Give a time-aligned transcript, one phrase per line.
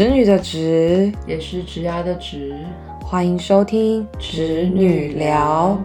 [0.00, 2.56] 侄女的侄，也是侄牙的侄。
[3.02, 5.78] 欢迎收听侄女聊。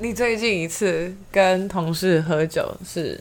[0.00, 3.20] 你最近一次跟同事喝酒是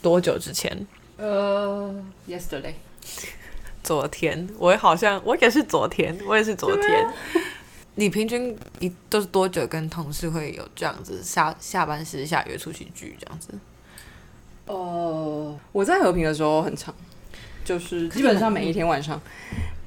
[0.00, 0.86] 多久之前？
[1.16, 1.92] 呃
[2.28, 2.74] ，yesterday，
[3.82, 4.48] 昨天。
[4.56, 7.08] 我好像我也是昨天，我也是昨天。
[7.96, 13.52] 你平均一都是多久跟同事会有这样子下下班时下约出去聚这样子？
[14.68, 16.94] 呃，我在和平的时候很长，
[17.64, 19.20] 就是基本上每一天晚上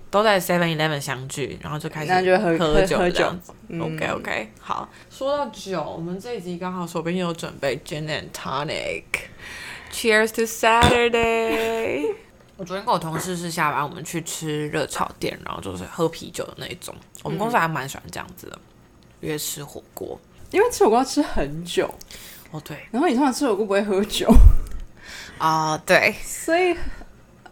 [0.10, 3.34] 都在 Seven Eleven 相聚，然后就开始那就喝喝酒喝酒。
[3.80, 12.14] OK OK，好，说到酒，我们这一集刚好手边有准备 Gin and Tonic，Cheers to Saturday。
[12.58, 16.94] 我昨天跟我同事是下班，我们去吃热炒店，然后就是喝啤酒的那一种。
[17.24, 18.60] 我们公司还蛮喜欢这样子的，
[19.22, 20.20] 约吃火锅。
[20.52, 21.90] 因为吃火锅要吃很久，
[22.52, 24.30] 哦，对然后你通常吃火锅不会喝酒，
[25.42, 26.14] 啊、对。
[26.24, 26.76] 所以，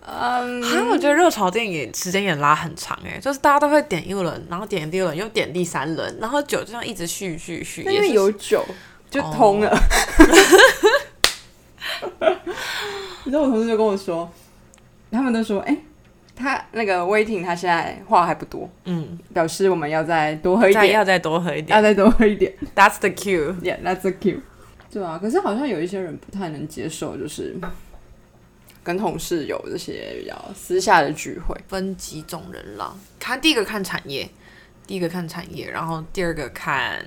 [0.06, 7.82] 嗯，啊，我觉得热潮电影时间也拉很长哎，就是大家都会点一轮，然后点第二轮，又点第三轮，然后酒就这样一直续续续。
[7.84, 8.64] 因为有酒
[9.10, 9.76] 就通了。
[13.26, 14.32] 你知道我同事就跟我说，
[15.12, 15.78] 他们都说，哎、
[16.36, 22.54] 他那个 waiting 他现在话还不多，嗯，表示我们要再多喝一点，再要再多喝一点要再多喝一点。
[22.76, 23.56] ，That's the cue。
[23.62, 24.42] Yeah, that's the cue。
[24.92, 27.56] 对啊，可是好像有一些人不太能接受，就是
[28.84, 31.56] 跟同事有这些比较私下的聚会。
[31.68, 34.28] 分几种人啦，看第一个看产业，
[34.88, 37.06] 第一个看产业，然后第二个看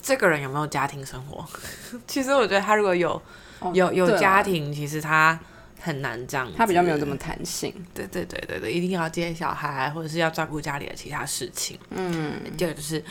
[0.00, 1.44] 这个人有没有家庭生活。
[2.06, 3.20] 其实我觉得他如果有
[3.58, 5.36] 哦有有家庭，其实他
[5.80, 7.74] 很难这样，他比较没有这么弹性。
[7.92, 11.76] 对对对对对，一定要接小孩，或者是要照顾家里的其他事情。
[11.90, 13.02] 嗯，第二个就是，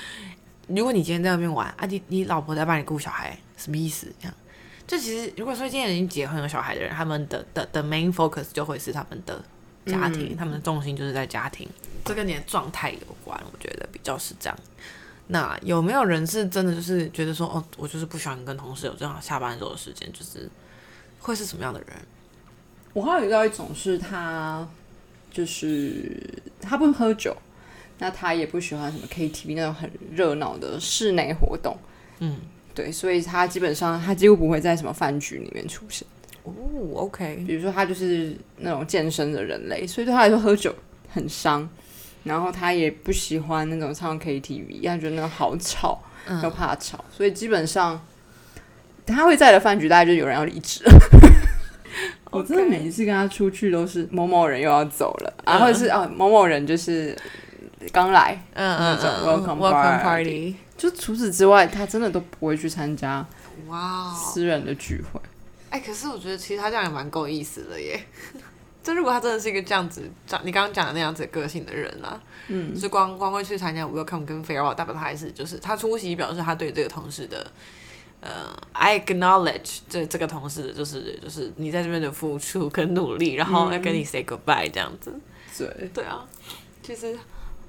[0.67, 4.07] 如果你今天在外面玩啊，你你老婆在帮你顾小孩，什么意思？
[4.19, 4.33] 这样，
[4.87, 9.43] 就其实如果说今天已经结婚有小孩的人，他们的的的 main focus 就会是他们的
[9.85, 11.67] 家庭，他们的重心就是在家庭，
[12.05, 14.57] 这跟你的状态有关，我觉得比较是这样。
[15.27, 20.49] 那有没有人是真的就是觉得说，哦，我就是不喜欢跟同事有这样下班的时候的时间，就是
[21.19, 21.89] 会是什么样的人？
[22.93, 24.67] 我还有遇到一种是他，
[25.31, 26.19] 就是
[26.59, 27.37] 他不喝酒，
[27.99, 31.77] 那他也不喜欢什么 KTV 那种很热闹的室内活动。
[32.17, 32.37] 嗯，
[32.73, 36.07] 对，所以他基本上他几乎不会在什么饭局里面出现。
[36.43, 36.53] 哦
[36.95, 40.73] ，OK，比如说他就是那种健身的人类，所以对他来说喝酒
[41.09, 41.67] 很伤。
[42.23, 47.99] 然后他也不喜欢那种唱 KTV，他觉得那种好吵，嗯又怕吵，所以基本上
[49.05, 50.83] 他会在的饭局，大概就有人要离职。
[52.29, 57.17] 我真的每一次跟他出去都是某某人又要走了，啊，或者是啊某某人就是
[57.93, 63.23] 刚来，嗯嗯嗯 party Party，就除此之外，他真的都不会去参加
[63.67, 65.19] 哇哦私人的聚会。
[65.69, 68.01] 哎、可是我觉得其实他这样也蛮够意思的耶。
[68.81, 77.51] 就如果他真的是一个这样子，讲你刚刚讲的那样子的个性的人啊，嗯，就是光光会去参加 Welcome 跟 Farewell，代表他还是就是他出席，表示他对这个同事的，
[78.21, 78.29] 呃
[78.71, 85.13] ，I acknowledge 这这个同事的就是就是你在这边的付出跟努力，然后要跟你 say goodbye 这样子。
[85.57, 86.25] 对，对啊，
[86.81, 87.15] 其实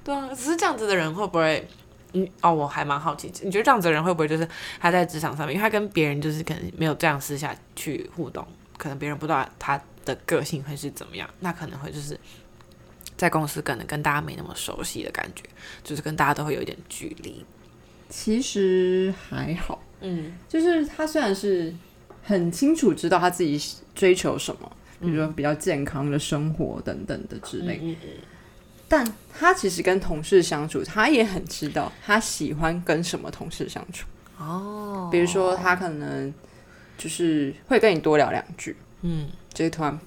[0.03, 1.67] 对啊，只是这样子的人会不会？
[2.13, 4.47] 嗯，哦，我还蛮好奇，你觉得这样子的人会不会就是
[4.79, 8.45] 他在职场上面，因为他跟别人就是可能没有这样私下去互动，
[8.77, 12.19] 可能别人不知道他的个性会是怎么样，那可能会就是
[13.15, 15.43] 在公司可能跟大家没那么熟悉的感觉，
[15.83, 17.45] 就是跟大家都会有一点距离。
[18.09, 19.81] 其实还好。
[20.01, 21.71] 嗯就是他虽然是
[22.23, 23.61] 很清楚知道他自己
[23.93, 28.09] 追求什么，比如说比较健康的生活等等的之类，嗯嗯
[28.91, 34.05] 但他其实跟同事相处，他也很知道他喜欢跟什么同事相处。
[34.37, 36.33] 哦，比如说他可能
[36.97, 39.97] 就是会跟你多聊两句，嗯就是突然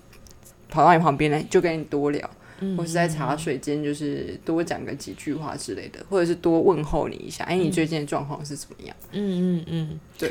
[0.69, 2.31] 跑到你旁边来就跟你多聊，
[2.61, 8.95] 嗯或是在茶水间就是多讲个几句话之类的，或者是多问候你一下，哎，你最近的状况是怎么样？
[9.13, 10.31] 嗯嗯嗯，对。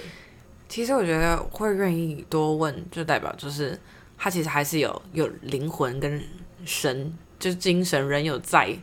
[0.70, 3.76] 其实我觉得会愿意多问，就代表就是
[4.18, 6.22] 他其实还是有有灵魂跟
[6.66, 7.12] 神，
[7.44, 8.74] 就是精神人有在，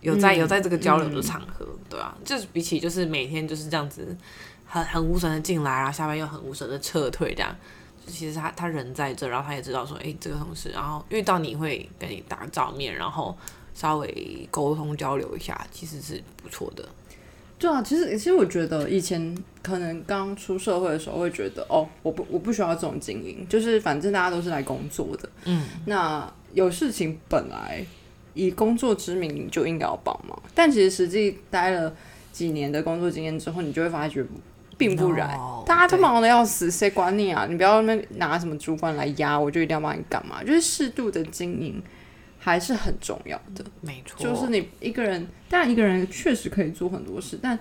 [0.00, 4.16] 有在、嗯有在这个交流的场合，对啊，就是比起就是每天就是这样子
[4.64, 7.52] 很很无神的进来，然后下班又很无神的撤退这样。
[8.06, 13.36] 就其实他他人在这，然后他也知道说，哎、这个同事，然后遇到你会跟你打个照面，然后
[13.74, 16.88] 稍微沟通交流一下，其实是不错的。
[17.60, 27.84] 对啊，其实其实我觉得以前可能刚出社会的时候会觉得，哦，我不我不需要这种经营，就是反正大家都是来工作的，嗯，那有事情本来
[28.32, 31.94] 以工作之名你就应该要帮忙，但其实实际待了
[32.32, 34.24] 几年的工作经验之后，你就会发觉
[34.78, 37.44] 并不然 No，大家都忙的要死，谁管你啊？
[37.46, 40.42] 你不要那拿什么主管来压我，就一定要帮你干嘛？
[40.42, 41.82] 就是适度的经营
[42.40, 43.64] 还是很重要的。
[43.80, 47.56] 没错，就是你一个人，当然一个人确实可以做很多事，但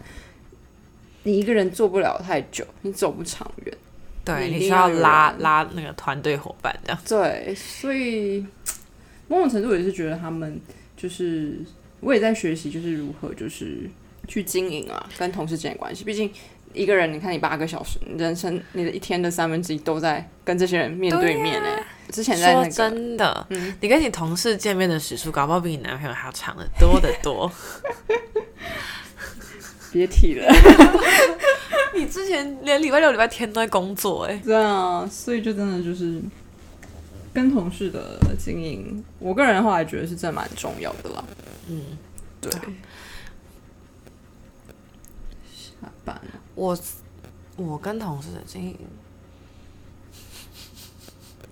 [1.23, 3.77] 你一个人做不了太久，你走不长远。
[4.25, 6.99] 对你你需要拉拉那个团队伙伴这样。
[7.07, 8.45] 对，所以
[9.27, 10.59] 某种程度也是觉得他们
[10.95, 11.57] 就是，
[11.99, 13.89] 我也在学习，就是如何就是
[14.27, 16.03] 去经营啊，跟同事之间的关系。
[16.03, 16.31] 毕竟
[16.73, 23.75] 一个人，你看你八个小时，你人生你的一天的三分之一都在跟这些人面对面哎、之前在那说真的，嗯。
[23.81, 27.51] 你跟你同事见面的时数，搞不好比你男朋友还要长得多得多。
[29.91, 30.47] 别提了，
[31.95, 36.21] 你之前连礼拜六、礼拜天都在工作、哎，对啊，所以就真的就是
[37.33, 41.23] 跟同事的经营，我个人后来觉得是真蛮重要的啦。
[41.67, 41.97] 嗯，
[42.39, 42.51] 对，
[45.51, 46.77] 下班了，我
[47.55, 48.77] 我跟同事的经营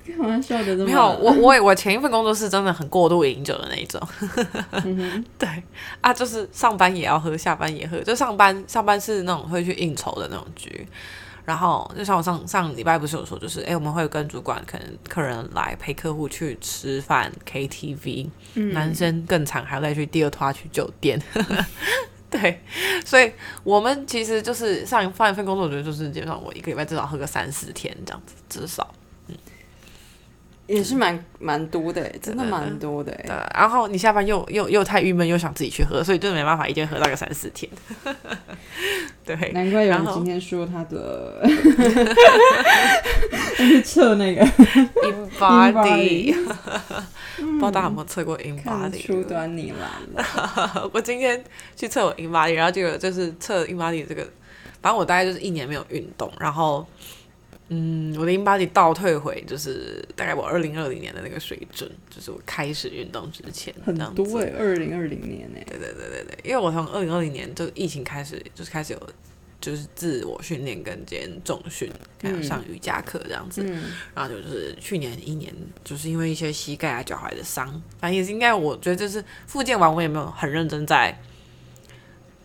[0.08, 4.02] 干嘛笑的这么没有，我我我前一份工作是真的很过度饮酒的那一种。
[4.86, 5.48] 嗯 对
[6.02, 10.88] 啊，就是上班也要喝，下班也喝，就上班上班是那种会去应酬的那种局。
[11.46, 18.30] 然后就像我上上礼拜不是有说，就是哎，我们会跟主管可能客人来陪客户去吃饭 KTV，、
[18.74, 21.18] 男生更惨，还要再去第二趟去酒店。
[22.30, 22.62] 对，
[23.06, 23.32] 所以
[23.64, 28.94] 我们其实就是上一上一份工作，我觉得就是基本上我一个礼拜至少喝个三四天这样子，至少。
[30.68, 37.70] 也是蛮蛮多的欸，真的蛮多的对哎。，然后你下班又又又太郁闷，又想自己去喝，所以就没办法一天喝到个三四天。
[39.26, 41.44] 对，难怪有人今天说他的，
[43.84, 46.34] 测那个 in body，body
[47.38, 49.06] 不知道大家有没有测过 in 看 body？
[49.06, 50.90] 出端倪来了。
[50.94, 51.44] 我今天
[51.76, 54.24] 去测我 in body，然后结果就是测 in body 这个，
[54.82, 56.86] 反正我大概就是一年没有运动，然后
[57.70, 69.10] 嗯，我的 in body 倒退回就是大概我二零二零年的那个水准，就是我开始运动之前很多哎，二零二零年哎，对对对对对，因为我从二零二零年就疫情开始，就是开始有
[69.60, 71.92] 就是自我训练跟兼重训，
[72.22, 73.64] 还有上瑜伽课这样子。
[73.66, 73.92] 嗯。
[74.16, 75.54] 然后就是去年一年，
[75.84, 77.68] 就是因为一些膝盖啊、脚踝的伤，
[78.00, 81.18] 反正也是应该，我觉得就是复健完，我也没有很认真在啊、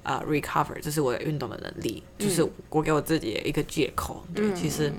[0.03, 4.25] 呃 recover，这是我的运动的能力，就是我给我自己的一个借口。
[4.35, 4.93] 对，其实。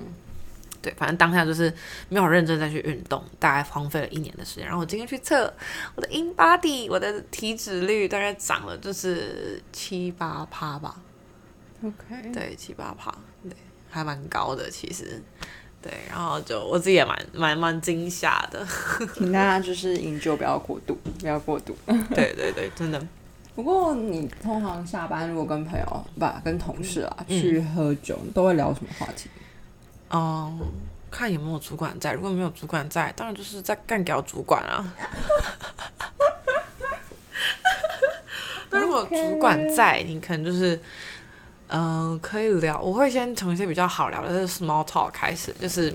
[0.82, 1.72] 对，反正当下就是
[2.10, 4.66] 没有认真再去运动，大概荒废了一年的时间。
[4.66, 5.50] 然后我今天去测
[5.94, 11.00] 我的 in body，我的体脂率大概涨了就是七八趴吧
[11.82, 13.10] ，，OK，对，七八趴，
[13.44, 13.56] 对，
[13.88, 15.22] 还蛮高的其实。
[15.80, 18.62] 对，然后就我自己也蛮蛮蛮惊吓的，
[19.14, 21.74] 请大家就是饮酒不要过度，不要过度。
[22.14, 23.02] 对对对，真的。
[23.54, 29.30] 不过你通常下班如果跟朋友不跟同事啊去喝酒，你都会聊什么话题？
[30.10, 30.60] 嗯，
[31.10, 34.92] 看有没有主管在，如果没有主管在，当然就是在干掉主管啊。
[38.70, 40.80] 那 如果主管在，你可能就是，
[41.76, 42.80] 嗯、可以聊。
[42.80, 45.92] 我会先从一些比较好聊的，就是 small talk 开始，就是，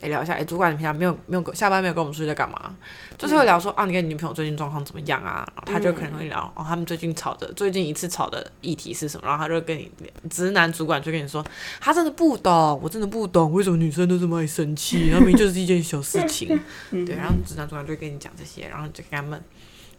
[0.00, 2.74] 诶聊一下，诶，主管你平常没有没有下班没有跟我们出去在干嘛？
[3.16, 5.46] 就是会聊说、啊，你跟你女朋友最近状况怎么样啊？
[5.54, 9.28] 然后他就可能会聊、哦，他们最近吵的最近一次吵的议题是什么？
[9.28, 9.88] 然后他就跟你
[10.28, 11.44] 直男主管就跟你说，
[11.80, 16.48] 他真的不懂，我真的不懂为什么女生都这么爱生气，他明明就是一件小事情。
[16.90, 19.40] 对，然后直男主管就会跟你讲这些，然后你就跟他们，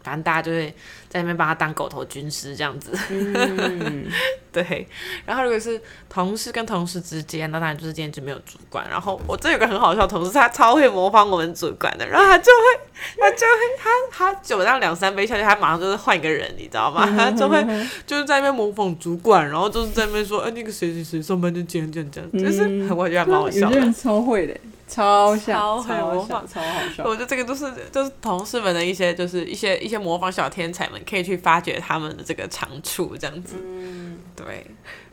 [0.02, 0.74] 反正大家就会
[1.08, 2.92] 在那边帮他当狗头军师这样子。
[3.10, 4.06] 嗯，
[4.52, 4.86] 对，
[5.24, 8.88] 然后如果是同事跟同事之间，那当然就是今天就没有主管。
[8.88, 12.80] 然后我这有个很好笑的同事，他超会模仿我们主管的，然后他就会，
[13.18, 17.06] 他就会，他他酒量两三杯下去，他马上就是换一个人，你知道吗？
[17.16, 17.64] 他就会
[18.06, 23.80] 就是在那边模仿主管，然后就是在那边说，哎、那个谁谁谁上班就这样这样这样，就是我觉得还蛮好笑的有些。
[23.80, 24.56] 人超会的，
[24.92, 27.04] 超像，超会模超仿像超好笑。
[27.04, 33.56] 我觉得这个都是就是同事们的一些就是一些一些模仿小天才们可以去发掘他们的这个长处，这样子。
[33.58, 34.66] 嗯，对，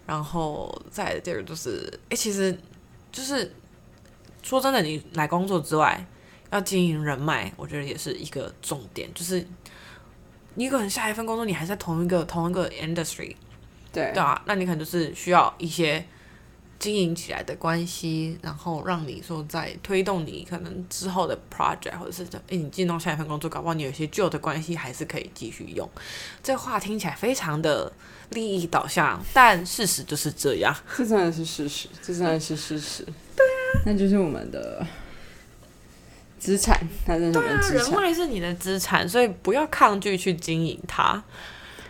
[0.05, 2.57] 然后再来第二个就是，哎，其实
[3.11, 3.55] 就是
[4.43, 6.05] 说真的，你来工作之外，
[6.51, 9.09] 要经营人脉，我觉得也是一个重点。
[9.13, 9.45] 就是
[10.55, 13.35] 你可能下一份工作，你还在同一个同一个 industry，
[13.93, 16.05] 对对啊，那你可能就是需要一些
[16.79, 25.87] 经营起来的关系，然后让你说在推动你可能之后的 project，或者是诶你进到下一份工作，搞不好你有些旧的关系还是可以继续用。
[26.41, 27.91] 这话听起来非常的
[28.29, 30.73] 利益导向，但事实就是这样。
[30.95, 33.03] 这真的是事实，这真的是事实。
[33.35, 34.87] 对啊，那就是我们的
[36.39, 38.01] 资产，它真的是资人。
[38.01, 41.21] 脉是你的资产，所以不要抗拒去经营它。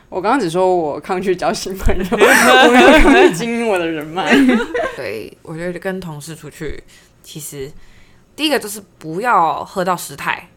[0.09, 4.33] 我刚刚只说我抗拒交新朋友， 我没有抗拒经营我的人脉。
[4.97, 6.83] 对，我觉得跟同事出去，
[7.21, 7.71] 其实
[8.35, 10.49] 第一个就是不要喝到失态，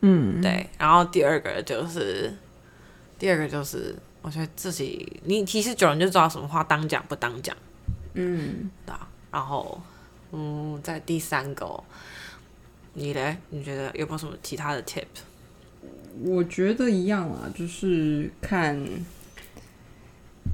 [0.00, 2.34] 嗯，对，然后第二个就是，
[3.18, 7.54] 第二个就是，我觉得自己你其实久了你就知道什么话当讲不当讲，
[8.14, 9.80] 嗯，对啊，然后，
[10.32, 11.84] 嗯，在第三个哦，
[12.94, 13.36] 你嘞？
[13.50, 15.04] 你觉得有没有什么其他的 tip？
[16.22, 19.04] 我觉得一样啊，就是看你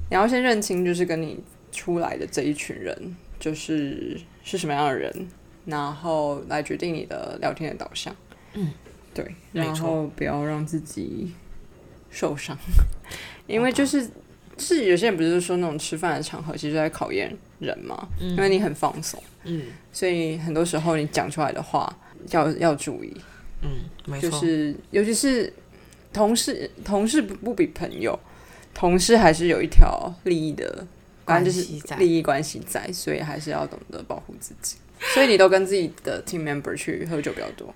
[0.09, 1.39] 要先认清，就是跟你
[1.71, 5.27] 出来的这一群人，就是是什么样的人，
[5.65, 8.15] 然后来决定你的聊天的导向。
[8.53, 8.71] 嗯，
[9.13, 11.31] 对，没错然后不要让自己
[12.09, 12.57] 受伤，
[13.47, 14.09] 因为就是。
[14.55, 21.91] 是有些人不是说那种吃饭的场合，其实在考验人嘛，因为你很放松，嗯所以很多时候你讲出来的话
[22.29, 23.11] 要要注意。
[23.63, 23.69] 嗯，
[24.05, 25.51] 没错，就是尤其是
[26.11, 28.17] 同事，同事不不比朋友，
[28.73, 30.85] 同事还是有一条利益的，
[31.25, 34.77] 反正就是关系在利益关系在，所以还是要懂得保护自己。
[35.13, 37.73] 所以你都跟自己的 team member 去喝酒比较多，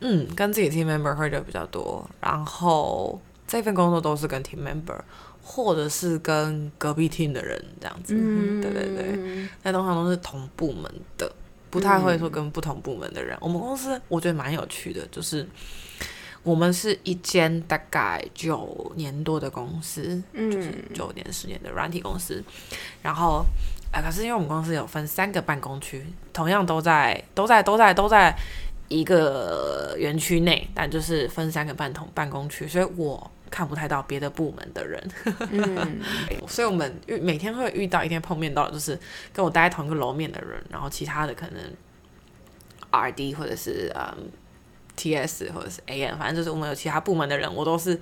[0.00, 4.98] 嗯，跟自己 team member 喝酒比较多，然后这份工作都是跟 team member，
[5.42, 8.14] 或者是跟隔壁 team 的人这样子。
[8.16, 11.30] 嗯，对对对，那通常都是同部门的，
[11.70, 13.36] 不太会说跟不同部门的人。
[13.40, 15.46] 我们公司我觉得蛮有趣的，就是
[16.42, 22.42] 我们是一间大概九年多的公司，就是九年十年的软体公司，
[23.02, 23.44] 然后。
[23.90, 28.36] 啊，可是因为我们公司有分三个办公区，同样都在都在都在都在
[28.88, 35.10] 一个园区内，但就是分三个办同办公区，所以我看不太到别的部门的人。
[35.50, 36.00] 嗯，
[36.48, 38.98] 所以我们遇每天会遇到一天碰面到的就是
[39.32, 41.60] 跟我待在同一个楼面的人，然后其他的可能
[42.90, 44.30] R D 或者是嗯
[44.96, 47.98] T S 或者是 A M，反正就是我们有其他部门的人，我都是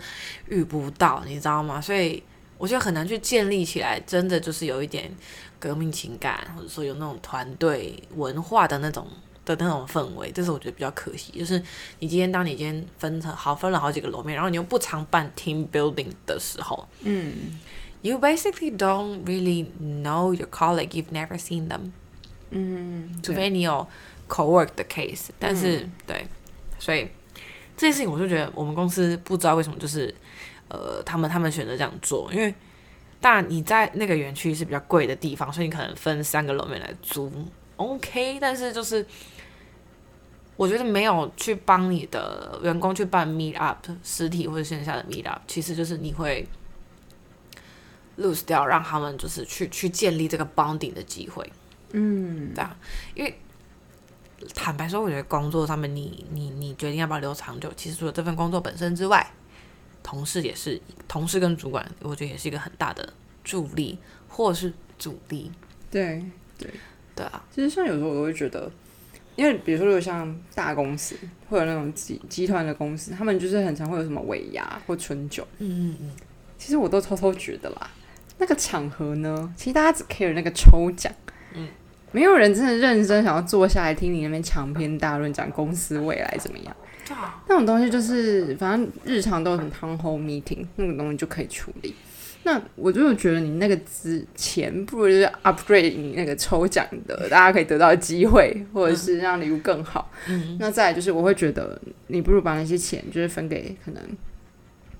[0.48, 1.80] 遇不到，你知道吗？
[1.80, 2.22] 所以
[2.58, 5.10] 我觉得很难去建立起来，真的就是有一点
[5.58, 9.06] 革命情感，或者说有那种团队文化的那种。
[9.46, 11.32] 的那种氛围，这是我觉得比较可惜。
[11.38, 11.58] 就是
[12.00, 17.58] 你今天当你今天分成好分了好几个楼面，然后你又不常办 team building 的时候，嗯
[18.02, 20.90] you basically don't really know your colleague.
[20.90, 21.92] You've never seen them，
[22.50, 23.86] 嗯，除非你有
[24.28, 25.28] co-work 的 case。
[25.38, 26.26] 但是、对，
[26.78, 27.08] 所以
[27.76, 30.14] 这件事情我就觉得我们公司不知道为什么就是
[30.68, 32.54] 呃，他们他们选择这样做，因为
[33.20, 37.32] 当然你在那个园区是比较贵的地方，所以你可能分三个楼面来租
[37.76, 38.38] ，OK。
[38.40, 39.04] 但是就是
[40.56, 46.46] 我觉得没有去帮你的员工去办 meet up 实体或者线下的 meet up，其实就是你会
[48.18, 51.50] lose 掉让他们就是去去建立这个 bonding 的机会。
[51.92, 52.76] 嗯，对啊，
[53.14, 53.38] 因为
[54.54, 59.26] 坦白说，我觉得工作上面你你你决定要不要留长久，其实除了这份工作本身之外，
[60.02, 63.12] 同事也是同事跟主管，我觉得也是一个很大的
[63.44, 63.98] 助力
[64.28, 65.50] 或是阻力。
[65.90, 66.24] 对。
[66.58, 66.70] 对
[67.14, 68.72] 对啊，其实像有时候我都会觉得，
[69.36, 71.14] 因为比如说，如果像大公司
[71.48, 75.46] 或者那种集集团的公司，他们就是很常会有什么尾牙或春酒。
[75.58, 76.10] 嗯嗯嗯，
[76.58, 77.90] 其实我都偷偷觉得啦，
[78.38, 81.12] 那个场合呢，其实大家只 care 那个抽奖，
[81.54, 81.68] 嗯，
[82.12, 86.74] 没有人真的认真想要坐下来听你那边长篇大论讲公司未来怎么样。
[87.48, 91.94] 那种东西就是，反正日常都有什么 town hall meeting 那种东西就可以处理。
[92.46, 100.08] 那我就觉得你那个之钱，不如就是 upgrade 你那个抽奖的，大家可以得到机会，或者是让礼物更好。
[100.28, 101.76] 嗯那再来就是，我会觉得
[102.06, 104.00] 你不如把那些钱就是分给可能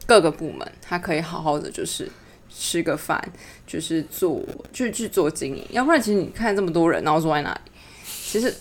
[0.07, 2.11] 各个部门，他可以好好的就是
[2.51, 3.23] 吃个饭，
[3.65, 5.65] 就是做去去做经营。
[5.71, 7.61] 要不然，其实你看这么多人，然后坐在那里，
[8.05, 8.53] 其实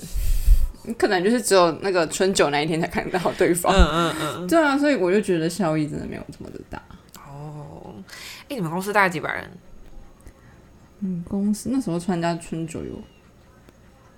[0.84, 3.74] 你可能就是只有那个春酒那一天才看到对方。
[3.74, 4.48] 嗯嗯嗯。
[4.48, 6.80] 对啊，所以我就觉得效益真的没有这么的大。
[8.45, 9.51] 哦，哎，你们公司大概几百人？
[10.99, 13.01] 嗯，公司那时候参加春酒有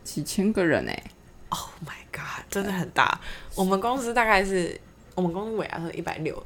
[0.03, 1.03] 几千个人哎、
[1.50, 3.19] Oh my god，真的很大。
[3.55, 4.79] 我们公司大概是，
[5.15, 6.41] 我们公司尾牙是一百六，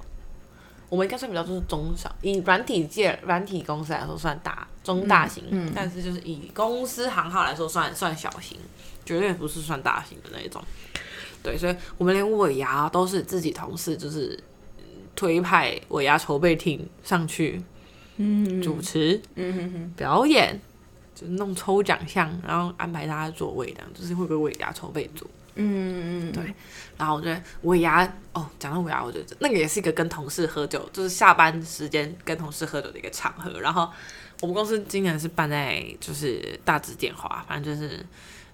[0.90, 8.58] 我们应该算比较就是中小，以软体界软体公司来说算大中大型，嗯但是就是以公司行号来说算算小型，
[9.06, 10.64] 绝对不是算大型的那一种。
[11.44, 14.51] 对，所以我们连尾牙都是自己同事就是嗯
[15.16, 17.62] 推派尾牙筹备厅上去，
[18.18, 20.60] 嗯主持，嗯哼哼，表演，
[21.14, 25.30] 就弄抽奖项，然后安排大家座位，这样就是会不会尾牙筹备组。
[25.56, 26.42] 嗯嗯，对
[26.98, 28.02] 然后我觉得尾牙
[28.32, 33.60] 哦，讲到尾牙，我觉得那个也是一个跟同事喝酒，就是下班时间跟同事喝酒的一个场合。
[33.60, 33.90] 然后
[34.40, 38.04] 我们公司今年是办在就是大直电话，反正就是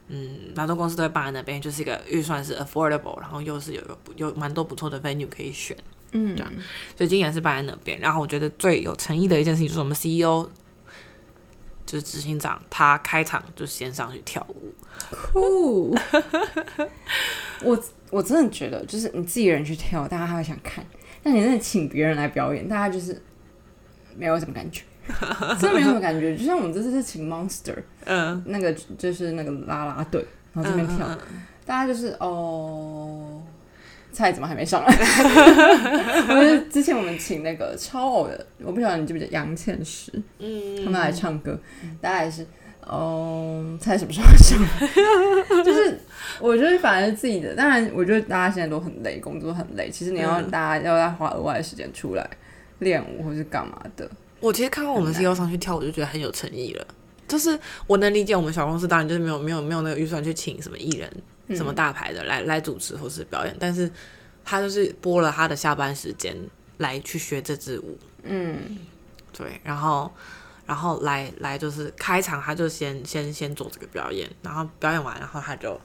[0.07, 5.77] 嗯，蛮多公司都会办在那边，就是一个预算是 affordable，然后又是有一个有蛮多不错的 venue 可以选。
[6.11, 6.53] 嗯这样
[6.95, 7.99] 所以今年是办在那边。
[7.99, 10.49] 然后我觉得最有诚意的一件事情就是我们 CEO
[11.85, 14.73] 就是执行长，他开场就先上去跳舞。
[15.09, 15.97] 酷。
[17.63, 20.83] 我我真的觉得，就是你自己人去跳，大家还会想看；
[21.23, 23.21] 但你真的请别人来表演，大家就是
[24.17, 24.83] 没有什么感觉，
[25.59, 26.35] 真的没有什么感觉。
[26.37, 31.19] 就像我们这次是请 Monster，嗯，那个就是那个啦啦队，然后这边跳，嗯
[31.65, 33.43] 大家就是哦，
[34.17, 34.87] 菜怎么还没上来？
[36.35, 41.59] 我是之前我们请那个超偶的，我不晓得你记不记得杨倩石，嗯他们来唱歌，
[42.01, 42.43] 大家也是
[42.81, 44.67] 哦，菜什么时候上来？
[45.63, 45.99] 就是
[46.39, 52.27] 我觉得反正自己的，当然我觉得大家现在都很累，工作很累，其实你要嗯大家要再花额外的时间出来
[52.79, 54.09] 练舞或是干嘛的，
[54.39, 56.87] 我其实看到我们 CEO 上去跳舞，就觉得很有诚意了。
[57.27, 61.11] 就是我能理解，我们小公司当然就是没有没有没有那个预算去请什么艺人、
[61.49, 63.89] 什么大牌的来来主持或是表演，但是
[64.43, 66.35] 他就是播了他的下班时间
[66.77, 68.77] 来去学这支舞，嗯，
[69.31, 70.11] 对，然后
[70.65, 75.79] 然后来来就是开场，他就先先先做这个表演，然后表演完，然后他就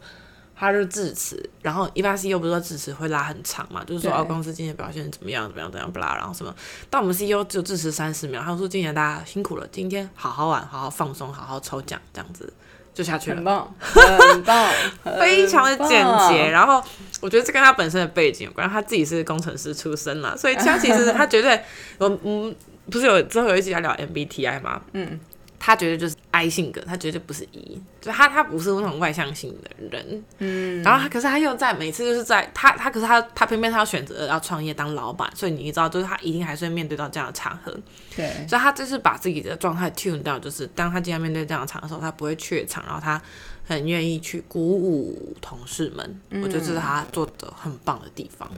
[0.55, 4.21] 他就致辞，然后一般 CEO 不是说致辞会拉很长嘛，就是说对。
[4.21, 6.55] 哦公司今天表现怎么样怎么样怎么样不啦，然后什么，
[6.89, 12.53] 但我们 CEO 只有致辞三十秒，他说今年大家辛苦了，今天好好玩，好好放松，好好抽奖，这样子
[12.95, 13.45] 就下去了很。
[13.45, 14.71] 棒，很棒，
[15.19, 16.83] 非常的简洁，然后
[17.21, 21.63] 我觉得这跟他本身的背景有关，他自己是工程师出身嘛，所以他其实他绝对，
[21.99, 22.55] 我嗯，
[22.91, 24.81] 不是有之后有一集要聊 MBTI 吗？
[24.93, 25.19] 嗯，
[25.65, 37.73] 他绝对就是 I 性格，他绝对不是 E，就他他不是那种外向性的人，嗯，然后他可是他又在每次就是在他他可是他他偏偏他要选择要创业当老板，所以你知道，就是他一定还是会面对到这样的场合，
[38.17, 43.23] 对，所以他就是把自己的状态 tune 到，就是当他今天面对这样的场的时候，他不会怯场，然后他
[43.65, 46.21] 很愿意去鼓舞同事们。
[46.43, 48.51] 我觉得这是他做的很棒的地方。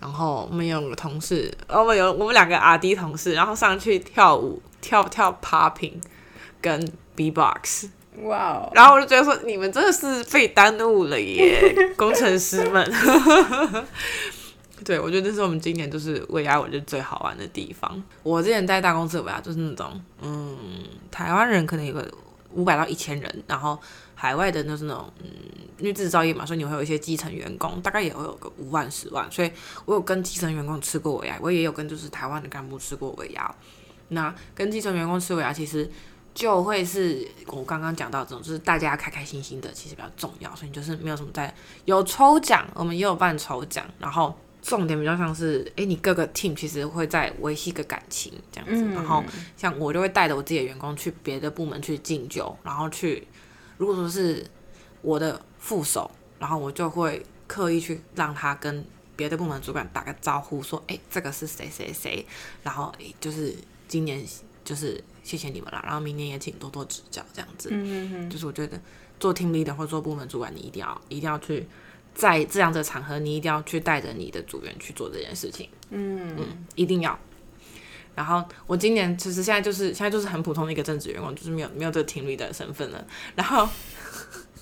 [0.00, 5.94] 然后我们有个同事，哦我们有我们两个 R D 同事，然后上去跳舞，跳跳 popping
[6.60, 7.88] 跟 B box，
[8.22, 12.92] 哇哦，然后我就觉得说，你们真的是被耽误了耶， 工程师们。
[14.84, 18.00] 对，我觉得这是我们今年就是尾牙，我觉得最好玩的地方。
[18.22, 20.56] 我之前在大公司的尾牙就是那种，嗯，
[21.10, 22.06] 台湾人可能有个
[22.56, 23.78] 五百到一千人，然后
[24.14, 25.30] 海外的就是那种，嗯，
[25.78, 29.52] 因为制造业嘛，所以你会有一些基层员工，大概也会有个五万、十万，所以
[29.84, 33.54] 我有跟基层员工吃过尾牙，我也有跟就是台湾的干部吃过尾牙。
[34.08, 35.90] 那跟基层员工吃尾牙，其实
[36.34, 44.34] 就会是我刚刚讲到这种，就是大家开开心心的，其实比较重要，所以就是没有什么在有抽奖，我们也有办抽奖，然后
[44.66, 49.22] 重点比较像是，诶，你各个 team 其实会在维系个感情这样子，嗯然后
[49.56, 53.24] 像我就会带着我自己的员工去别的部门去敬酒，然后去
[53.78, 54.44] 如果说是
[55.02, 62.26] 我的副手，然后我就会刻意去让他跟别的部门主管打个招呼，说，诶，这个是谁谁谁，
[62.64, 63.54] 然后诶，就是
[63.86, 64.20] 今年
[64.64, 67.68] 就是谢谢你们了，然后明年也请多多指教，这样子。
[67.70, 68.80] 嗯嗯就是我觉得
[69.20, 71.64] 做 team leader 或做部门主管，你一定要一定要去
[72.16, 76.34] 在这样的场合，你一定要去带着你的组员去做这件事情，嗯
[76.74, 77.16] 一定要。
[78.14, 83.06] 然后我今年其实现在就是现在就是很普通的一个正职员工，就是没有没有这个 team 的身份了。
[83.34, 83.68] 然后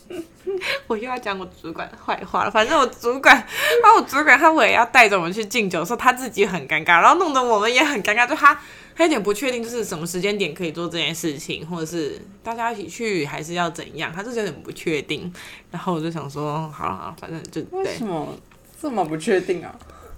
[0.87, 3.35] 我又要讲我主管的坏话了，反正我主管，
[3.83, 8.55] 然后我主管他我也要带着我们去敬酒，说他自己很尴尬，然后弄得我们也很尴尬，就他
[8.95, 15.33] 他有点不确定，就是什么时间点可以做这件事情，或者是大家一起去，还是要怎样，他就是有点不确定。
[15.71, 18.37] 然后我就想说，好了好了，反正就对为什，么
[18.81, 19.75] 这么不确定啊？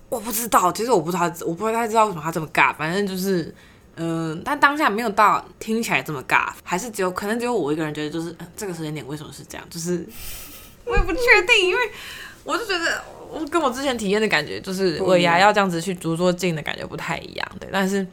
[0.09, 3.55] 我不知道，其实我不知道，我不太知道为什么他这么尬，反正就是。
[3.97, 10.07] 嗯，但当下没有到听起来这么尬，还是只有可能只有我一个人觉得，就是、呃这个时间点为什么是这样，就是
[10.85, 11.81] 我也不确定，因为
[12.45, 17.69] 我就觉得我跟我之前体验的感觉，就是尾牙要这样子去逐桌敬的感觉不太一样，对。
[17.73, 18.07] 但是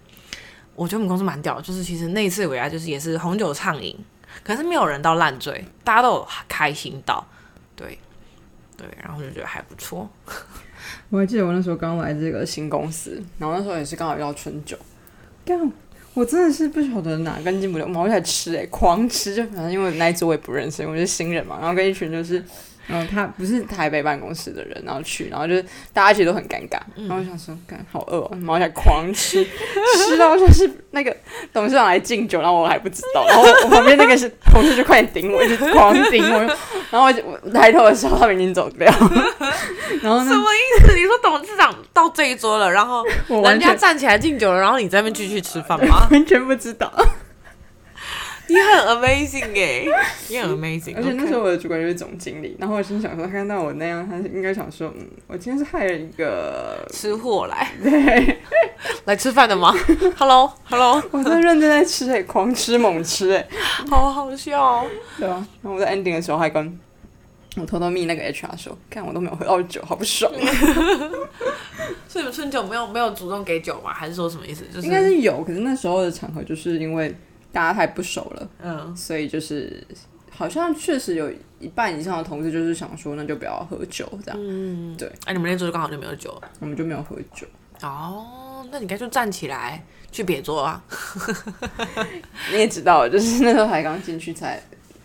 [0.76, 3.98] 我觉得我们公司蛮屌的，就是其实那一次尾牙就是也是红酒畅饮，
[4.44, 7.26] 可是没有人到烂醉，大家都有开心到，
[7.76, 8.00] 对
[8.78, 10.10] 对，然后就觉得还不错。
[11.10, 14.78] 我还记得我那时候刚来这个新公司，然后那时候也是刚好遇到春酒，
[15.46, 15.72] 干，
[16.14, 22.44] 我真的是不晓得哪根筋不对，我们在吃哎、狂吃，就反正因为那一桌我也不认识，我是新人嘛，然后跟一群就是。
[22.90, 29.46] 嗯，他不是台北办公室的人，然后去，然后就是大家其实都很尴尬，然后我想说，干好饿哦，毛起来狂吃，
[30.06, 31.16] 吃到就 是那个
[31.54, 36.40] 董事长来敬酒，然后我还不知道，然后我旁边那个是同事就快点顶我，一直狂顶我，
[36.92, 38.86] 然后我就我抬头的时候他们已经走掉，
[40.02, 40.94] 然后呢，什么意思？
[40.96, 43.04] 你说董事长到这一桌了，然后
[43.44, 46.08] 人家站起来敬酒了，然后你在那边继续吃饭吗？
[46.12, 46.92] 完全不知道。
[48.48, 49.86] 你很 amazing 哎，
[50.28, 50.96] 你很 amazing。
[50.96, 58.40] 而且那时候我的主管就是总经理，然后我心想说，他看到我那样，他应该想说，嗯，我今天是害了一个吃货来，对，
[59.06, 59.74] 来吃饭的吗？
[60.18, 63.48] Hello，Hello，我在认真在吃哎，狂吃猛吃哎，
[63.90, 64.86] 好好笑。
[65.18, 66.80] 对啊，然后我在 ending 的时候还跟
[67.56, 70.32] 我偷偷密那个 HR 说，看我都没有喝到酒，好不爽。
[72.08, 73.94] 所以你们春酒没有没有主动给酒吗？
[73.94, 74.66] 还是说什么意思？
[74.74, 77.16] 就是应该是有，可是那时候的场合就是因为
[77.54, 79.86] 大家太不熟了，嗯，所以就是
[80.30, 84.40] 好像确实有一半以上的同事就是想说，那就不要喝酒这样。
[84.42, 85.08] 嗯，对。
[85.26, 87.48] 哎，你们那桌就刚好就没有酒，我们就没有喝酒。
[87.84, 90.84] 哦，那你该就站起来去别桌啊。
[92.52, 94.62] 你也知道，就是那时候才刚进去才。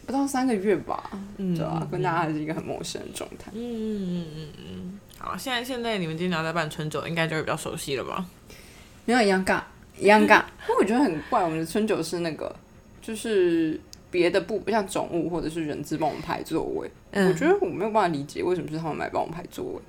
[0.07, 3.51] 不到三个月吧，嗯对啊，跟大家还是一个很陌生的状态。
[3.53, 5.01] 嗯嗯嗯嗯嗯。
[5.19, 8.25] 好，现在现在你们今天要在办春酒，应该就会比较熟悉了吧？
[9.05, 9.61] 没有一样尬，
[9.99, 10.43] 一样尬。
[10.69, 12.55] 因为我觉得很怪，我们的春酒是那个，
[13.03, 13.81] 就是
[14.11, 16.91] 别的部，不像总务或者是人资帮我们排座位。
[17.13, 19.81] 我觉得我没有办法理解为什么是他们来帮我们排座位。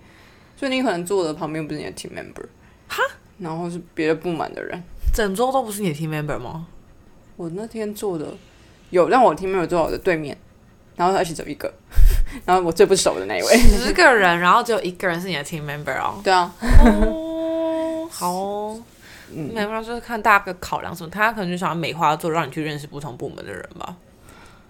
[0.57, 2.45] 所以你可能坐的旁边不是你的 team member，
[2.87, 3.01] 哈，
[3.37, 4.81] 然后是别的部门的人，
[5.13, 6.67] 整桌都不是你的 team member 吗？
[7.37, 8.33] 我那天坐的。
[8.89, 10.35] 有让我 team member 坐我的对面，
[10.95, 11.71] 然后他一起走一个，
[12.43, 16.19] 然后我最不熟的那一位，十个人，然后只有一个人是你的 team member 哦。
[16.23, 16.51] 对啊，
[16.83, 18.81] 哦，好哦，
[19.33, 23.95] 嗯，没办法，就是看大家的考量什么，他可能就想要美化做，让你去认识不同部门的人吧。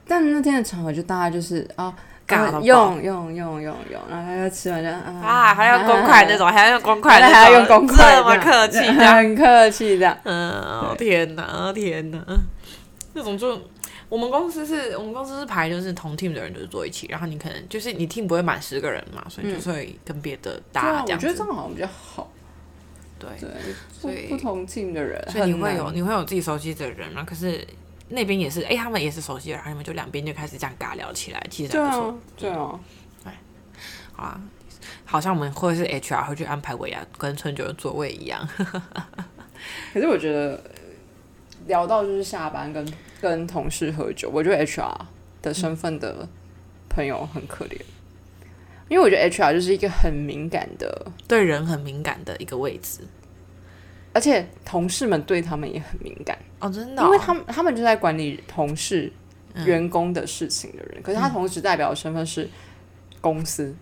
[0.08, 1.94] 但那天的场合就大家就是啊，
[2.28, 10.18] 尬用用用用用，然后他就吃完就啊，还要公筷那种，还要用公筷， 还要用公筷，这么客气，很客气的。
[10.24, 12.20] 嗯，天哪，天哪，
[13.14, 13.60] 那种就。
[14.10, 21.06] 我们公司是我们公司是排就是同 team 的人就是坐一起，然后你可能就是你 team 不会满十个人嘛，所以就会跟别的搭这样。
[21.12, 22.28] 我觉得这样好像比较好。
[23.20, 23.50] 对对，
[23.92, 27.24] 所以不同 team 的人，所以你会有你会有自己熟悉的人啊。
[27.24, 27.66] 可是
[28.08, 32.20] 那边也是，哎，他们也是熟悉的，然后你们就两边就开始这样尬聊起来，其实还不错。
[32.38, 32.80] 对啊，
[33.24, 33.34] 对，
[34.14, 34.42] 好啊，
[35.06, 38.48] 好像我们会是 HR 会去安排尾牙跟春酒的座位一样。
[39.94, 40.64] 可是我觉得
[41.68, 42.86] 聊到就是下班跟。
[43.22, 44.98] 跟同事喝酒，我觉得 HR
[45.42, 46.26] 的身份的
[46.88, 47.78] 朋友很可怜，
[48.90, 53.00] 因为我觉得 HR 就是一个很敏感的，对人很敏感的一个位置，
[54.12, 56.38] 而且同事们对他们也很敏感。
[56.60, 59.12] 哦，真的，因为他们他们就在管理同事、
[59.66, 62.50] 员工的事情的人，可是他同时代表的身份是
[63.22, 63.74] 公司。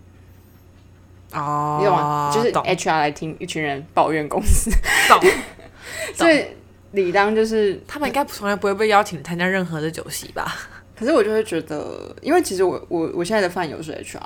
[1.32, 2.30] 哦，你懂吗？
[2.32, 4.70] 就是 HR 来听一群人抱怨公司，
[5.08, 5.20] 懂，
[6.14, 6.44] 所以。
[6.92, 10.56] 理当就是他们应该从来不会被邀请参加任何的酒席吧？
[10.96, 14.22] 可是我就会觉得，因为其实我我我现在的饭友是 HR，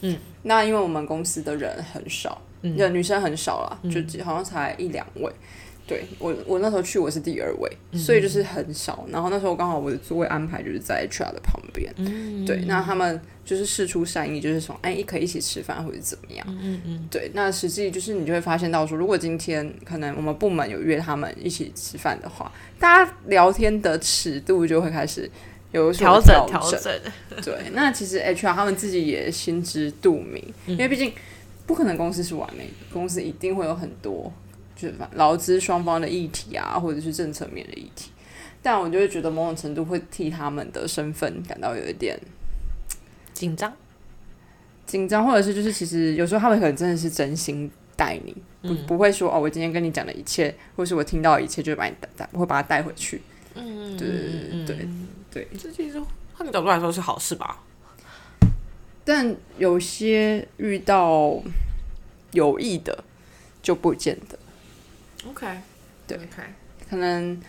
[0.00, 5.30] 嗯，那因为我们公司的人很少，嗯，女生很少啦，就好像才一两位。
[5.86, 9.06] 对我我那时候去我是第二位，所以就是很少。
[9.10, 17.30] 然后那时候刚好我的座位安排就是在 HR 的旁边，嗯，对，那他们就是事出善意，就是说哎可以一起吃饭或者怎么样，嗯嗯，对。
[17.32, 25.30] 那实际就是你就会发现到说，如果今天可能我们部门有约他们一起吃饭的话，大家聊天的尺度就会开始
[25.72, 27.00] 有调整调整。
[27.44, 31.12] 对，那其实 HR 他们自己也心知肚明，因为毕竟
[31.66, 34.32] 不可能公司是完美的，公司一定会有很多。
[34.80, 38.12] 就是劳资双方的议题啊，或者是政策面的议题，
[38.62, 42.16] 但我就会觉得某种程度会替他们的身份感到有一点
[43.34, 43.72] 紧张，
[44.86, 53.20] 紧张，或者是就是其实有时候他们可能真的是真心待你，不不会说哦，我今天跟你讲的一切，或是我听到一切，就把你带带，会把它带回去。
[53.56, 54.88] 嗯，对对对对
[55.30, 56.00] 对，这其实
[56.34, 57.62] 换个角度来说是好事吧。
[59.04, 61.42] 但有些遇到
[62.32, 63.04] 有意的，
[63.62, 64.38] 就不见得。
[65.26, 65.46] OK，
[66.06, 66.18] 对，
[66.88, 67.40] 可能，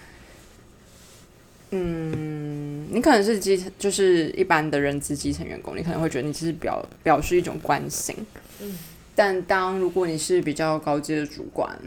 [1.72, 8.16] 嗯，你可能是基层，就是一般的人资基层员工，你可能会觉得你只是表表示一种关心，
[8.62, 8.78] 嗯，
[9.14, 11.78] 但当如果你是比较高阶的主管，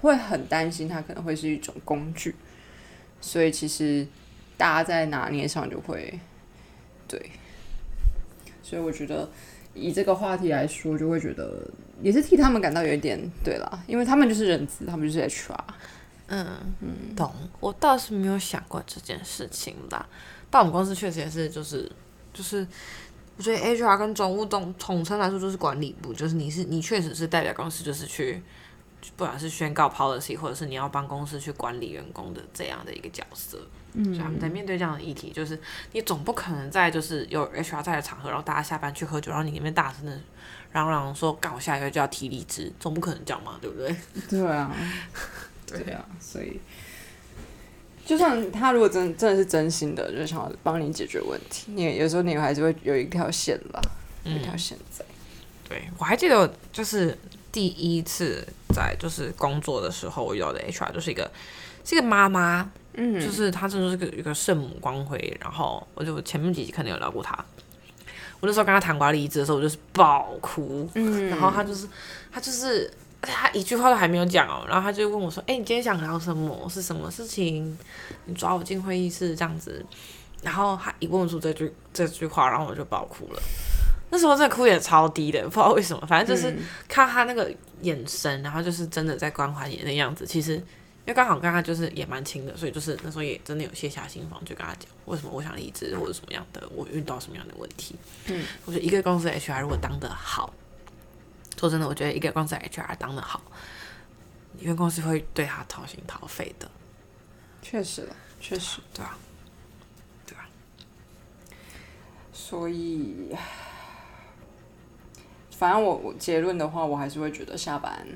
[0.00, 2.34] 会很担心他可能会是一种工具，
[3.20, 4.06] 所以其实
[4.58, 6.20] 大家在拿捏上就会，
[7.06, 7.30] 对，
[8.62, 9.26] 所以我觉得
[9.72, 11.62] 以这个话题来说，就会觉得。
[12.00, 15.58] 也是替他们感到有一点对啦，因为他们就是人资，他们就是 HR。
[16.28, 16.46] 嗯
[16.80, 17.34] 嗯，懂。
[17.58, 20.06] 我倒是没有想过这件事情啦。
[20.48, 21.90] 但我们公司确实也是，就是
[22.32, 22.64] 就是，
[23.36, 28.40] 我觉得 HR 跟总务总统称来说就是管理部，就是你是你确实是代表公司，就是去
[29.16, 33.58] 不管是宣告 policy，或者是你要帮公司去管理员工的这样的一个角色。
[33.94, 35.58] 嗯，所以他们在面对这样的议题，就是
[35.92, 40.18] 你总不可能在就是有 HR 在的场合，然后大家下班去喝酒，然后你那边大声的。
[40.70, 43.96] 嚷嚷说：“干我下一个就要提离职，总不可能这样嘛，对不对？”
[44.28, 44.70] 对啊，
[45.66, 46.60] 对啊，所以
[48.04, 53.80] 就算他如果真真的是真心的，就是想要帮你解决问题，你有时候你还是会有一条线吧，
[54.24, 55.02] 有一条线在。
[55.66, 57.16] 对我还记得我就是
[57.50, 61.30] 第一次在就是工作的时候，我遇到的 HR 就是一个
[61.82, 65.38] 是一个妈妈，嗯，就是他真的是个一个圣母光辉。
[65.40, 67.32] 然后我就前面几集可能有聊过他，
[68.40, 71.88] 我那时候跟他谈瓜离职的时候，我就是爆哭，嗯，然后他就是
[72.30, 72.90] 他就是。
[73.20, 76.68] 而且她一句话都还没有讲哦，然后他就问我说：“哎、你今天想聊什么？
[76.70, 77.76] 是什么事情？
[78.26, 79.84] 你抓我进会议室这样子。”
[80.40, 83.42] 然后他一问出这句这句话，然后我就爆哭了。
[84.10, 90.24] 那时候真的哭也超低的，不知道为什么，反正就是嗯看他那个眼神，然后就是真的在关怀你的样子。
[90.24, 90.62] 其实因
[91.08, 97.96] 为刚好跟他就是也蛮亲的，所以就是那时候也真的有卸下心防，就跟他讲为什么我想离职，或者什么样的，我遇到什么样的问题。
[98.26, 100.52] 嗯，我觉得一个公司的 HR 如果当得好，
[101.58, 103.42] 说真的，我觉得一个公司的 HR 当得好，
[104.58, 106.70] 因为公司会对他掏心掏肺的，
[107.62, 109.16] 确实了，确实，对啊，
[110.26, 110.44] 对啊，
[112.32, 113.34] 所以，
[115.50, 118.06] 反正我我结论的话，我还是会觉得下班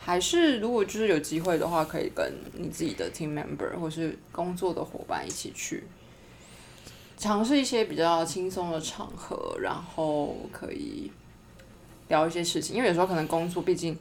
[0.00, 5.84] 还是如果就是有机会的话，可以跟你自己的 team member 或是工作的伙伴一起去
[7.16, 11.12] 尝试一些比较轻松的场合，然后可以
[12.08, 13.96] 聊一些事情，因为有时候可能工作毕竟。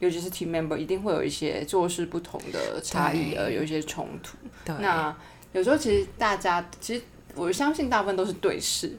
[0.00, 4.36] 尤其是 team member 一定会有一些做事不同的差异，而有一些冲突。
[4.80, 5.16] 那
[5.52, 7.02] 有时候其实大家其实
[7.34, 8.98] 我相信大部分都是对视，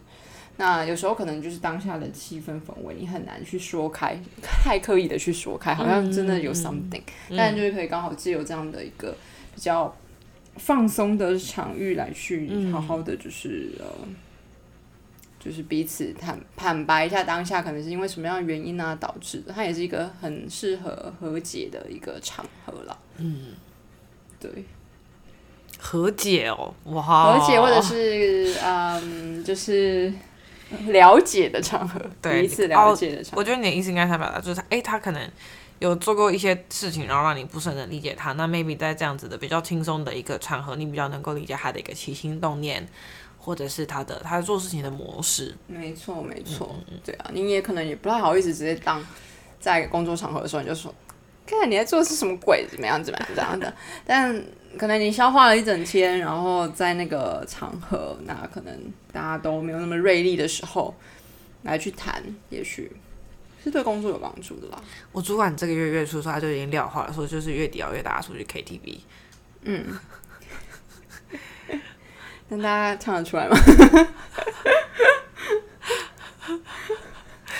[0.57, 9.15] 那有时候可能就是当下的气氛氛围，你很难去说开，太刻意的去说开，好像真的有 something，、但就是可以刚好借由这样的一个
[9.53, 9.95] 比较
[10.57, 13.85] 放松的场域来去好好的就是、呃。
[15.37, 22.97] 就是彼此坦坦白一下当下可能是因为什么样的原因啊导致的，它也是一个很适合和解的一个场合了。
[23.17, 23.49] 嗯，
[24.39, 24.65] 对。
[25.77, 30.11] 和解哦，哇，和解或者是嗯，就是
[30.87, 33.37] 了解的场合，对彼此了解的场合。
[33.39, 35.29] 我觉得你的意思应该想表达就是，哎、他可能
[35.79, 38.31] 有做过一些事情，然后让你不是很能理解他。
[38.33, 42.87] 那 maybe 在这样子的比较轻松的一个场合，你比较能够理解他的一个起心动念，
[43.37, 45.55] 或者是他的他做事情的模式。
[45.67, 49.05] 没错，没错，嗯对啊，你也可能也不太好意思直接当
[49.59, 50.93] 在工作场合的时候你就说，
[51.45, 53.73] 看你在做的是什么鬼，怎么样，怎么样这样的。
[54.05, 54.43] 但
[54.77, 60.93] 可能你消化了一整天，然后在那个场合，那可能大家都没有那么锐利的时候
[61.63, 62.91] 来去谈，也许
[63.63, 64.81] 是对工作有帮助的啦。
[65.11, 68.99] 我主管这个月月初说他就已经撂话了，说就是月底要约大家出去 KTV。
[69.63, 69.99] 嗯，
[72.49, 73.57] 但大家唱得出来吗？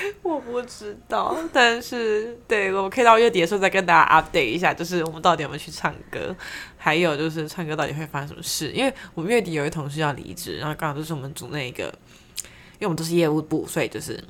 [0.23, 6.35] 我不知道，但是对我们可以到月底的时候再跟大家 update 一下，就是我们到底有没有去唱歌，
[6.77, 8.71] 还有就是唱歌到底会发生什么事。
[8.71, 11.83] 因为我们月底有一位同事要离职，然后刚好就是我们组那一个，
[12.73, 14.21] 因为我们都是业务部，所以就是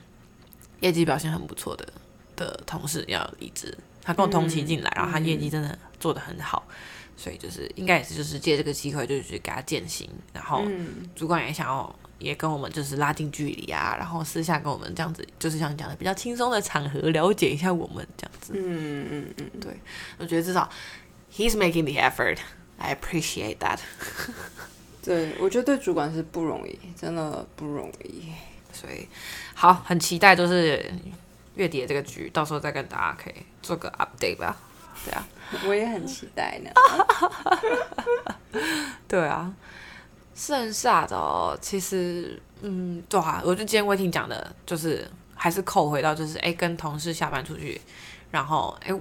[0.81, 1.87] 业绩表现很不错的
[2.35, 6.67] 的同事要离职，他跟我同期进来，然后他业绩真的做得很好，
[7.15, 18.53] 所以就是应该也是就是借这个机会就是去给他践行，然后嗯主管也想要也跟我们就是拉近距离啊，然后私下跟我们这样子，就是像你讲的比较轻松的场合了解一下我们这样子。
[18.55, 19.77] 嗯嗯嗯，对
[20.17, 20.69] 我觉得至少
[21.35, 22.37] he's making the effort.
[22.77, 23.79] I appreciate that.
[25.03, 28.25] 对，我觉得对主管是不容易，真的不容易。
[28.73, 29.07] 所以
[29.53, 30.91] 好，很期待就是
[31.55, 34.57] 月底的这个局，到时候再跟大家可以做个 update 吧。
[35.05, 35.27] 对啊，
[35.67, 36.69] 我也很期待呢。
[39.07, 39.53] 对啊。
[40.35, 47.79] 剩下的，其实嗯，对啊，我就今天魏婷讲的，就是还是扣回到就是哎，跟同事下班出去，
[48.29, 48.93] 然后哎，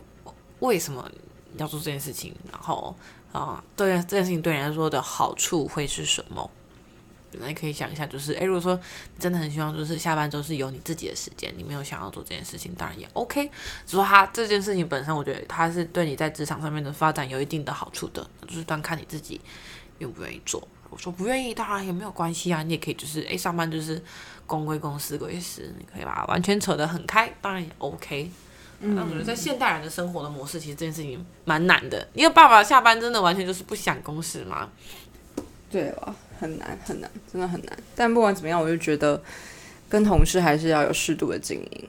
[0.60, 1.10] 为什么
[1.56, 2.34] 要做这件事情？
[2.50, 2.96] 然后
[3.32, 6.48] 啊，对这件事情对你来说的好处会是什么？
[7.40, 13.50] 那你可以想一下，就是哎，如果说你真的很希望，就是下班之后是有你自己的时间，你没有想要做这件事情，当然也 OK。
[13.84, 19.40] 只说他这件事情本身，我觉得他是对你在职场上面的发展有一定的好处的，就是端看你自己
[19.98, 20.62] 愿不愿意做。
[20.94, 24.00] 我说不愿意，当然也没有关系啊，你也可以就是哎，上班就是
[24.46, 28.30] 公归公，私归私，你可以把它完全扯得很开，当然也 OK。
[28.80, 32.06] 但我觉得在现代人的生活的模式，其实这件事情蛮难的。
[32.14, 34.68] 因为爸爸下班真的完全就是不想公事嘛。
[35.68, 37.76] 对了，很难很难，真的很难。
[37.96, 39.20] 但不管怎么样，我就觉得
[39.88, 41.88] 跟同事还是要有适度的经营，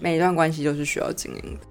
[0.00, 1.66] 每一段关系都是需要经营的。